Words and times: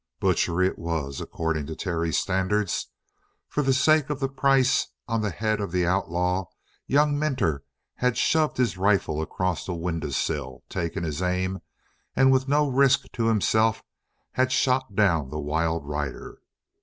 Butchery 0.19 0.65
it 0.65 0.79
was, 0.79 1.21
according 1.21 1.67
to 1.67 1.75
Terry's 1.75 2.17
standards. 2.17 2.87
For 3.47 3.61
the 3.61 3.71
sake 3.71 4.09
of 4.09 4.19
the 4.19 4.29
price 4.29 4.87
on 5.07 5.21
the 5.21 5.29
head 5.29 5.61
of 5.61 5.71
the 5.71 5.85
outlaw, 5.85 6.45
young 6.87 7.19
Minter 7.19 7.63
had 7.97 8.17
shoved 8.17 8.57
his 8.57 8.79
rifle 8.79 9.21
across 9.21 9.67
a 9.67 9.75
window 9.75 10.09
sill, 10.09 10.63
taken 10.69 11.03
his 11.03 11.21
aim, 11.21 11.59
and 12.15 12.31
with 12.31 12.47
no 12.47 12.67
risk 12.67 13.11
to 13.11 13.27
himself 13.27 13.83
had 14.31 14.51
shot 14.51 14.95
down 14.95 15.29
the 15.29 15.37
wild 15.37 15.85
rider. 15.87 16.41